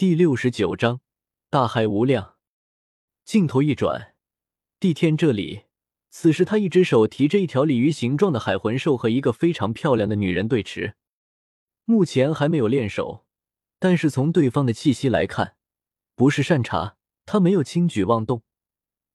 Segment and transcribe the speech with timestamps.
[0.00, 1.02] 第六十九章
[1.50, 2.36] 大海无量。
[3.26, 4.14] 镜头一转，
[4.78, 5.64] 帝天这里，
[6.08, 10.94] 此时他一只手提着一条鲤鱼形状的海魂兽和一个非常漂亮的女人对持。
[11.84, 13.26] 目前还没有练手，
[13.78, 15.56] 但是从对方的气息来看，
[16.14, 16.96] 不是善茬。
[17.26, 18.42] 他没有轻举妄动，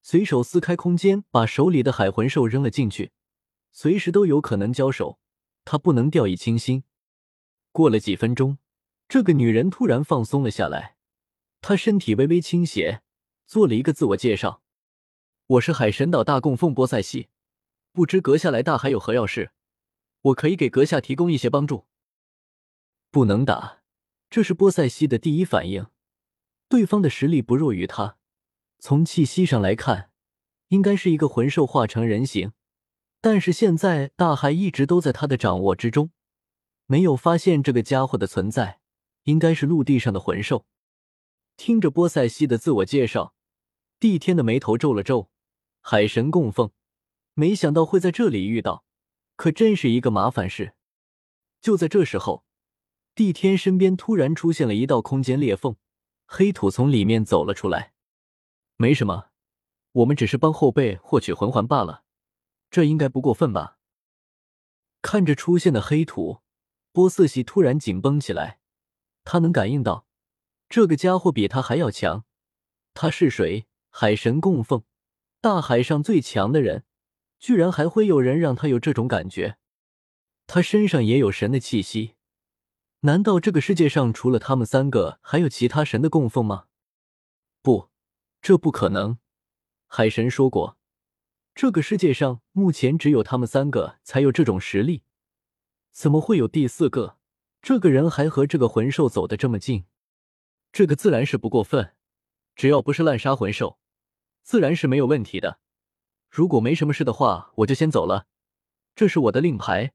[0.03, 3.11] 随手撕开空间，把手里的海魂兽扔了进去，
[3.71, 5.17] 随时都有可能交手，
[5.63, 6.83] 他不能掉以轻心。
[7.71, 8.59] 过了几分钟。
[9.07, 10.97] 这个女人突然放松了下来，
[11.61, 13.01] 她身体微微倾斜，
[13.45, 14.61] 做了一个自我介绍
[15.47, 17.29] ：“我是海神岛大供奉波塞西，
[17.91, 19.51] 不知阁下来大海有何要事？
[20.21, 21.85] 我可以给阁下提供一些帮助。”
[23.11, 23.83] 不能打，
[24.29, 25.87] 这是波塞西的第一反应。
[26.67, 28.17] 对方的实力不弱于他，
[28.79, 30.09] 从气息上来看，
[30.69, 32.51] 应该是一个魂兽化成人形，
[33.21, 36.09] 但是现在大海一直都在他的掌握之中，
[36.87, 38.81] 没有发现这个家伙的存在。
[39.25, 40.65] 应该是陆地上的魂兽。
[41.57, 43.35] 听着波塞西的自我介绍，
[43.99, 45.29] 帝天的眉头皱了皱。
[45.81, 46.71] 海神供奉，
[47.35, 48.83] 没想到会在这里遇到，
[49.35, 50.73] 可真是一个麻烦事。
[51.61, 52.43] 就在这时候，
[53.13, 55.75] 帝天身边突然出现了一道空间裂缝，
[56.25, 57.93] 黑土从里面走了出来。
[58.77, 59.29] 没什么，
[59.91, 62.03] 我们只是帮后辈获取魂环罢了，
[62.71, 63.77] 这应该不过分吧？
[65.03, 66.41] 看着出现的黑土，
[66.91, 68.59] 波瑟西突然紧绷起来。
[69.25, 70.07] 他能感应到，
[70.69, 72.23] 这个家伙比他还要强。
[72.93, 73.67] 他是谁？
[73.89, 74.83] 海神供奉，
[75.41, 76.85] 大海上最强的人，
[77.39, 79.57] 居然还会有人让他有这种感觉？
[80.47, 82.15] 他身上也有神的气息，
[83.01, 86.67] 难道这个世界上除了他们三个，还有其他神的供奉吗？
[87.61, 87.89] 不，
[88.41, 89.17] 这不可能。
[89.87, 90.77] 海神说过，
[91.53, 95.03] 这个世界上目前只有他们三个才有这种实力，
[95.91, 97.17] 怎么会有第四个？
[97.65, 99.85] 这个人还和这个魂兽走得这么近，
[100.71, 101.95] 这个自然是不过分。
[102.55, 103.79] 只要不是滥杀魂兽，
[104.43, 105.57] 自然是没有问题的。
[106.29, 108.27] 如果没什么事的话，我就先走了。
[108.95, 109.93] 这是我的令牌，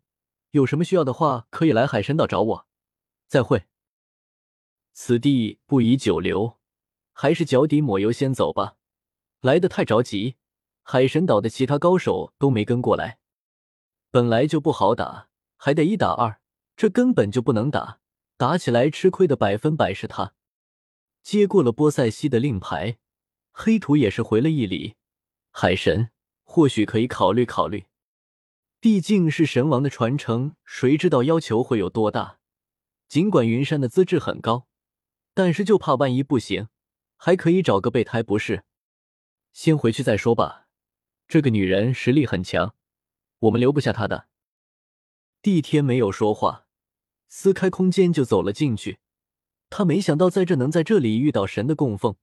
[0.50, 2.66] 有什么需要的话，可以来海神岛找我。
[3.28, 3.66] 再会。
[4.92, 6.58] 此地不宜久留，
[7.12, 8.74] 还是脚底抹油先走吧。
[9.42, 10.34] 来的太着急，
[10.82, 13.20] 海神岛的其他高手都没跟过来。
[14.10, 16.39] 本来就不好打，还得一打二。
[16.80, 18.00] 这根本就不能打，
[18.38, 20.32] 打起来吃亏的百分百是他。
[21.22, 22.96] 接过了波塞西的令牌，
[23.52, 24.96] 黑土也是回了一礼
[25.52, 26.10] ：“海神，
[26.42, 27.84] 或许可以考虑考虑。
[28.80, 32.38] 毕竟是神王的传承，谁知道要求会有多大？
[33.08, 34.66] 尽管云山的资质很高，
[35.34, 36.68] 但是就怕万一不行，
[37.18, 38.64] 还可以找个备胎，不是？
[39.52, 40.66] 先回去再说吧。
[41.28, 42.74] 这个女人实力很强，
[43.40, 44.28] 我们留不下她的。”
[45.42, 46.68] 帝天没有说话。
[47.32, 48.98] 撕开空间就走了进去，
[49.70, 52.16] 他没想到在这能在这里遇到神的供奉，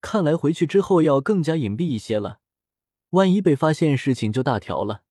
[0.00, 2.40] 看来回去之后要更加隐蔽一些了，
[3.10, 5.02] 万一被发现，事情就大条了。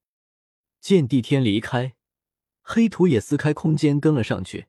[0.81, 1.93] 见帝天离开，
[2.63, 4.65] 黑土也撕开空间跟了上去。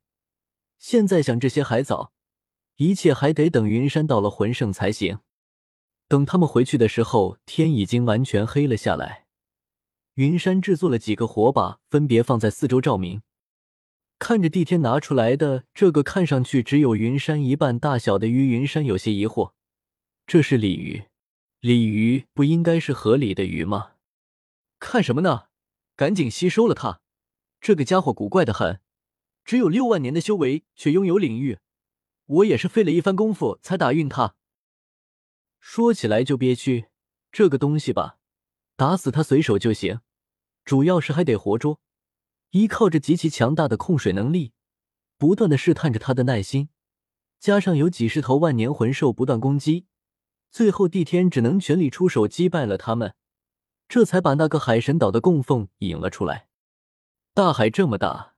[0.78, 2.12] 现在想这些还早，
[2.76, 5.20] 一切还得等云山到了魂圣才行。
[6.08, 9.24] 等他们回去的时候，天已经完全黑了下来。
[10.16, 13.22] 云山制作了几个火把，分别放在四周照明。
[14.22, 19.54] 看着帝天拿出来的这个看上去只有云山一半大小的鱼，云山有些疑惑：
[20.28, 21.06] 这是鲤鱼，
[21.58, 23.94] 鲤鱼不应该是河里的鱼吗？
[24.78, 25.46] 看什么呢？
[25.96, 27.00] 赶紧吸收了它！
[27.60, 28.80] 这个家伙古怪的很，
[29.44, 31.58] 只有六万年的修为，却拥有领域。
[32.26, 34.36] 我也是费了一番功夫才打晕它。
[35.58, 36.86] 说起来就憋屈，
[37.32, 38.18] 这个东西吧，
[38.76, 39.98] 打死它随手就行，
[40.64, 41.80] 主要是还得活捉。
[42.52, 44.52] 依靠着极其强大的控水能力，
[45.16, 46.68] 不断的试探着他的耐心，
[47.38, 49.86] 加上有几十头万年魂兽不断攻击，
[50.50, 53.14] 最后帝天只能全力出手击败了他们，
[53.88, 56.48] 这才把那个海神岛的供奉引了出来。
[57.32, 58.34] 大海这么大，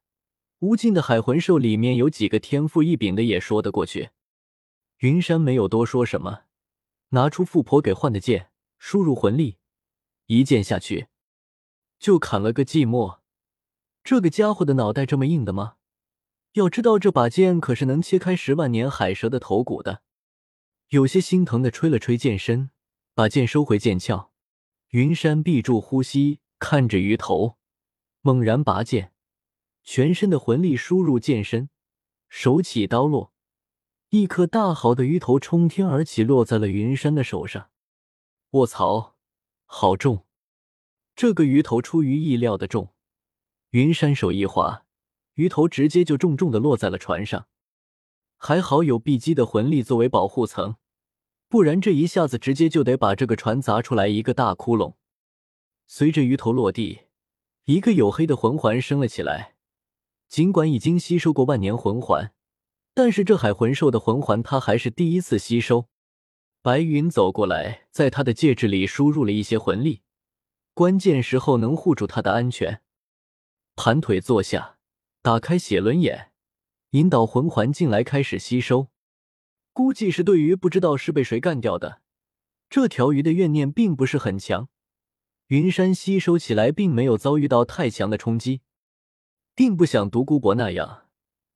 [0.60, 4.10] 无尽的海魂兽里面有几个天赋异禀的也说得过去。
[4.98, 6.42] 云山没有多说什么，
[7.08, 9.58] 拿出富婆给换的剑，输入魂力，
[10.26, 11.08] 一剑下去，
[11.98, 13.23] 就砍了个寂寞。
[14.04, 15.76] 这个家伙的脑袋这么硬的吗？
[16.52, 20.02] 要知道这把剑可是能切开十万年海蛇的头骨的。
[20.88, 22.70] 有些心疼的吹了吹剑身，
[23.14, 24.30] 把剑收回剑鞘。
[24.90, 27.56] 云山闭住呼吸，看着鱼头，
[28.20, 29.14] 猛然拔剑，
[29.82, 31.70] 全身的魂力输入剑身，
[32.28, 33.32] 手起刀落，
[34.10, 37.70] 一颗大好的鱼头冲天而起，落在了云山的手上。
[38.50, 39.16] 卧槽，
[39.64, 40.26] 好重！
[41.16, 42.93] 这个鱼头出于意料的重。
[43.74, 44.84] 云山手一滑，
[45.34, 47.48] 鱼头直接就重重的落在了船上。
[48.36, 50.76] 还好有碧姬的魂力作为保护层，
[51.48, 54.94] 不然这一下子直接就得把这个船砸出来一个大窟窿。
[55.88, 57.00] 随着鱼头落地，
[57.64, 59.56] 一个黝黑的魂环升了起来。
[60.28, 62.32] 尽管已经吸收过万年魂环，
[62.94, 65.88] 但是这海魂兽的魂环他还是第一次吸收。
[66.62, 70.02] 白云走过来，在他的戒指里输入了一些魂力，
[70.74, 72.82] 关键时候能护住他的安全。
[73.76, 74.78] 盘腿坐下，
[75.20, 76.32] 打开写轮眼，
[76.90, 78.88] 引导魂环进来开始吸收。
[79.72, 82.00] 估计是对于不知道是被谁干掉的
[82.70, 84.68] 这条鱼的怨念并不是很强。
[85.48, 88.62] 云山吸收起来并没有遭遇到太强的冲击，
[89.54, 91.08] 并不像独孤博那样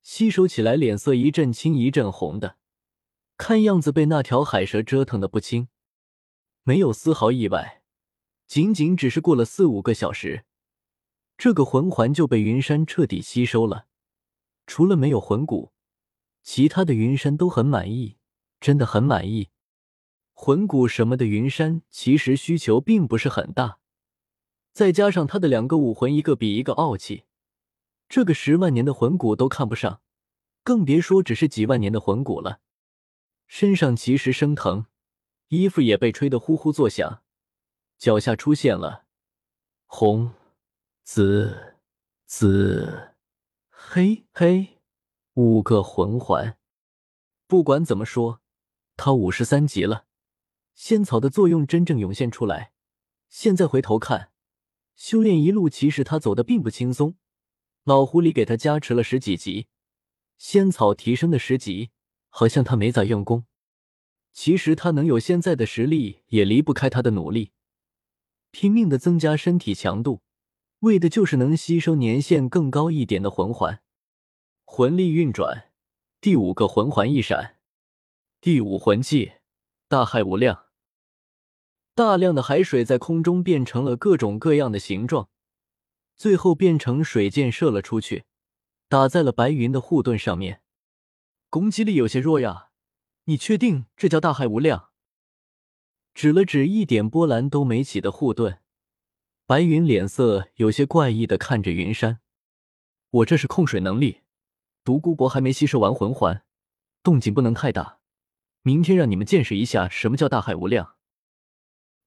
[0.03, 2.57] 吸收起来脸色一阵青一阵红的，
[3.37, 5.69] 看样子被那条海蛇折腾的不轻。
[6.65, 7.83] 没有丝毫意外，
[8.47, 10.45] 仅仅只是过了四五个小时，
[11.39, 13.87] 这个魂环就被云山彻底吸收了。
[14.67, 15.73] 除了没有魂骨，
[16.43, 18.17] 其他的云山都很满意，
[18.61, 19.49] 真的很满意。
[20.35, 23.79] 魂骨什么的，云山其实需求并不是很大，
[24.73, 27.25] 再加上他的两个武魂，一个比一个傲气，
[28.09, 30.03] 这个十万年的魂骨都看不上，
[30.65, 32.61] 更别说只是几万年的魂骨了。
[33.47, 34.87] 身上其实生疼，
[35.49, 37.23] 衣服也被吹得呼呼作响，
[37.97, 39.05] 脚下出现了
[39.87, 40.35] 红、
[41.11, 41.79] 紫、
[42.27, 43.15] 紫、
[43.71, 44.83] 黑、黑
[45.33, 46.59] 五个魂环。
[47.47, 48.43] 不管怎么说，
[48.95, 50.05] 他五十三级了。
[50.75, 52.75] 仙草的作用真正涌现出来。
[53.31, 54.33] 现在回头看，
[54.97, 57.17] 修炼一路其实他走的并不轻松。
[57.85, 59.69] 老狐狸给他加持了十几级，
[60.37, 61.89] 仙草提升的十级，
[62.29, 63.47] 好像他没咋用功。
[64.35, 67.53] 其实他能有现在的实力，也离不开他的努力，
[68.51, 70.21] 拼命的增加身体强度，
[70.81, 73.83] 为的就是能吸收年限更高一点的魂环。
[74.65, 75.73] 魂力运转，
[76.21, 77.57] 第五个魂环一闪，
[78.41, 79.33] 第五魂技，
[79.89, 80.67] 大海无量。
[81.95, 85.29] 大量的海水在空中变成了各种各样的形状，
[86.15, 88.27] 最后变成水箭射了出去，
[88.89, 90.63] 打在了白云的护盾上面。
[91.51, 92.69] 攻击力有些弱呀，
[93.25, 94.91] 你确定这叫大海无量？
[96.15, 98.61] 指了指一点波澜都没起的护盾，
[99.49, 102.21] 白云脸色有些怪异的看着云山
[103.09, 104.21] ：“我这是控水能力，
[104.85, 106.45] 独孤博还没吸收完魂环，
[107.03, 107.99] 动静不能太大。
[108.61, 110.97] 明天让你们见识一下什么叫大海无量。”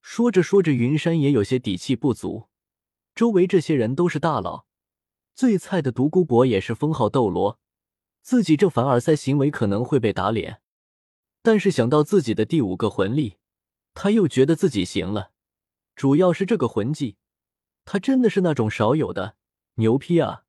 [0.03, 2.47] 说着说着，云山也有些底气不足。
[3.15, 4.67] 周围这些人都是大佬，
[5.33, 7.59] 最菜的独孤博也是封号斗罗，
[8.21, 10.61] 自己这凡尔赛行为可能会被打脸。
[11.41, 13.37] 但是想到自己的第五个魂力，
[13.95, 15.31] 他又觉得自己行了。
[15.95, 17.17] 主要是这个魂技，
[17.85, 19.35] 他真的是那种少有的
[19.75, 20.43] 牛批啊！